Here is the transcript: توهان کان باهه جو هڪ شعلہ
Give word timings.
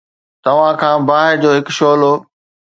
توهان 0.43 0.75
کان 0.81 0.97
باهه 1.07 1.33
جو 1.41 1.49
هڪ 1.57 1.67
شعلہ 1.77 2.13